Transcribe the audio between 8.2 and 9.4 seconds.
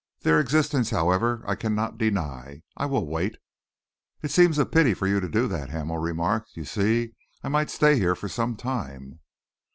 some time."